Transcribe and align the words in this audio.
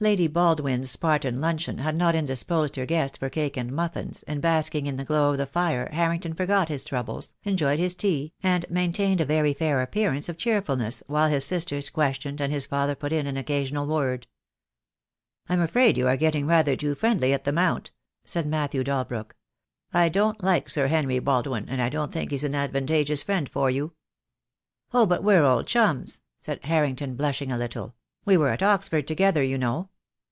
Lady 0.00 0.26
Baldwin's 0.26 0.96
320 0.96 0.96
THE 0.96 1.02
DAY 1.04 1.34
WILL 1.40 1.52
COME. 1.52 1.58
Spartan 1.58 1.76
luncheon 1.80 1.84
had 1.84 1.96
not 1.96 2.14
indisposed 2.14 2.76
her 2.76 2.84
guest 2.84 3.16
for 3.16 3.30
cake 3.30 3.56
and 3.56 3.72
muffins, 3.72 4.22
and 4.24 4.42
basking 4.42 4.86
in 4.86 4.96
the 4.96 5.04
glow 5.04 5.30
of 5.30 5.38
the 5.38 5.46
fire 5.46 5.88
Har 5.94 6.10
rington 6.10 6.36
forgot 6.36 6.68
his 6.68 6.84
troubles, 6.84 7.32
enjoyed 7.44 7.78
his 7.78 7.94
tea, 7.94 8.34
and 8.42 8.66
main 8.68 8.92
tained 8.92 9.20
a 9.20 9.24
very 9.24 9.54
fair 9.54 9.80
appearance 9.80 10.28
of 10.28 10.36
cheerfulness 10.36 11.02
while 11.06 11.30
his 11.30 11.44
sisters 11.46 11.88
questioned 11.90 12.40
and 12.42 12.52
his 12.52 12.66
father 12.66 12.94
put 12.94 13.12
in 13.14 13.26
an 13.28 13.36
occasional 13.38 13.86
word. 13.86 14.26
"I'm 15.48 15.62
afraid 15.62 15.96
you 15.96 16.08
are 16.08 16.18
getting 16.18 16.44
rather 16.46 16.76
too 16.76 16.94
friendly 16.94 17.32
at 17.32 17.44
the 17.44 17.52
Mount," 17.52 17.92
said 18.24 18.46
Matthew 18.46 18.82
Dalbrook. 18.84 19.36
"I 19.94 20.08
don't 20.10 20.42
like 20.42 20.68
Sir 20.68 20.88
Henry 20.88 21.20
Baldwin, 21.20 21.66
and 21.68 21.80
I 21.80 21.88
don't 21.88 22.12
think 22.12 22.30
he's 22.30 22.44
an 22.44 22.56
advantageous 22.56 23.22
friend 23.22 23.48
for 23.48 23.70
you." 23.70 23.94
"Oh, 24.92 25.06
but 25.06 25.22
we're 25.24 25.44
old 25.46 25.66
chums," 25.66 26.20
said 26.40 26.62
Harrington, 26.64 27.14
blush 27.14 27.40
ing 27.40 27.50
a 27.50 27.56
little; 27.56 27.94
"we 28.26 28.36
were 28.36 28.48
at 28.50 28.62
Oxford 28.62 29.06
together, 29.06 29.42
you 29.42 29.56
know." 29.56 29.88